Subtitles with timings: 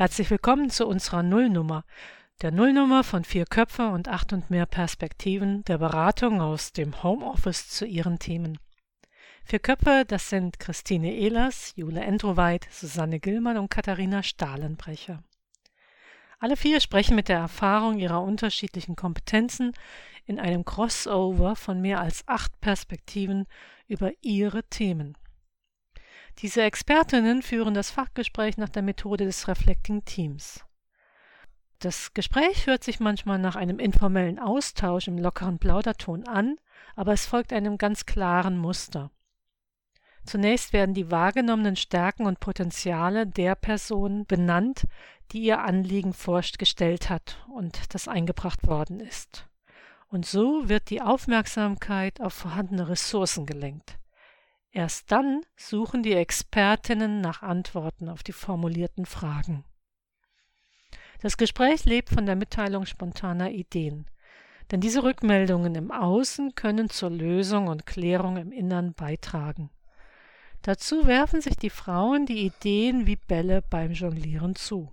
[0.00, 1.84] Herzlich willkommen zu unserer Nullnummer,
[2.40, 7.68] der Nullnummer von vier Köpfe und acht und mehr Perspektiven der Beratung aus dem Homeoffice
[7.68, 8.58] zu ihren Themen.
[9.44, 15.22] Vier Köpfe, das sind Christine Ehlers, Jule Endroweit, Susanne Gillmann und Katharina Stahlenbrecher.
[16.38, 19.72] Alle vier sprechen mit der Erfahrung ihrer unterschiedlichen Kompetenzen
[20.24, 23.46] in einem Crossover von mehr als acht Perspektiven
[23.86, 25.18] über ihre Themen.
[26.38, 30.64] Diese Expertinnen führen das Fachgespräch nach der Methode des Reflecting Teams.
[31.80, 36.58] Das Gespräch hört sich manchmal nach einem informellen Austausch im lockeren Plauderton an,
[36.94, 39.10] aber es folgt einem ganz klaren Muster.
[40.24, 44.86] Zunächst werden die wahrgenommenen Stärken und Potenziale der Person benannt,
[45.32, 49.48] die ihr Anliegen forscht gestellt hat und das eingebracht worden ist.
[50.08, 53.99] Und so wird die Aufmerksamkeit auf vorhandene Ressourcen gelenkt.
[54.72, 59.64] Erst dann suchen die Expertinnen nach Antworten auf die formulierten Fragen.
[61.20, 64.06] Das Gespräch lebt von der Mitteilung spontaner Ideen,
[64.70, 69.70] denn diese Rückmeldungen im Außen können zur Lösung und Klärung im Innern beitragen.
[70.62, 74.92] Dazu werfen sich die Frauen die Ideen wie Bälle beim Jonglieren zu.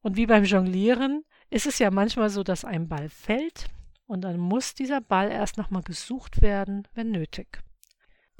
[0.00, 3.66] Und wie beim Jonglieren ist es ja manchmal so, dass ein Ball fällt
[4.06, 7.62] und dann muss dieser Ball erst nochmal gesucht werden, wenn nötig.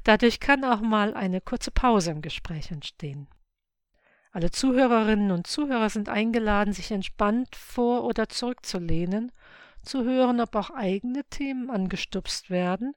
[0.03, 3.27] Dadurch kann auch mal eine kurze Pause im Gespräch entstehen.
[4.31, 9.31] Alle Zuhörerinnen und Zuhörer sind eingeladen, sich entspannt vor oder zurückzulehnen,
[9.83, 12.95] zu hören, ob auch eigene Themen angestupst werden,